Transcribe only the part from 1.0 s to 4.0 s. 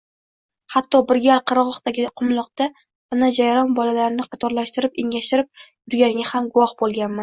bir gal qirgʻoqdagi qumloqda ona jayron